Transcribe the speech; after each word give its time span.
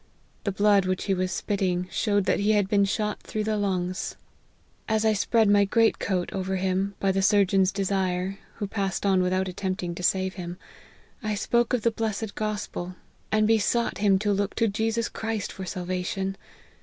The 0.45 0.51
blood 0.51 0.85
which 0.85 1.03
he 1.03 1.13
was 1.13 1.31
spitting, 1.31 1.87
showed 1.91 2.25
that 2.25 2.39
he 2.39 2.53
had 2.53 2.67
been 2.67 2.85
shot 2.85 3.21
through 3.21 3.43
the 3.43 3.55
lungs. 3.55 4.15
As 4.89 5.05
I 5.05 5.13
spread 5.13 5.47
my 5.47 5.59
LIFE 5.59 5.67
OF 5.67 5.73
HENRY 5.75 5.83
MARTYN. 5.89 5.93
65 5.93 6.07
great 6.07 6.07
coat 6.07 6.39
over 6.39 6.55
him, 6.55 6.95
by 6.99 7.11
the 7.11 7.21
surgeon's 7.21 7.71
desire, 7.71 8.39
who 8.55 8.65
passed 8.65 9.05
on 9.05 9.21
without 9.21 9.47
attempting 9.47 9.93
to 9.93 10.01
save 10.01 10.33
him, 10.33 10.57
I 11.21 11.35
spoke 11.35 11.73
of 11.73 11.83
the 11.83 11.91
blessed 11.91 12.33
gospel, 12.33 12.95
and 13.31 13.45
besought 13.45 13.99
him 13.99 14.17
to 14.17 14.33
look 14.33 14.55
to 14.55 14.67
Jesus 14.67 15.07
Christ 15.07 15.51
for 15.51 15.65
salvation. 15.67 16.35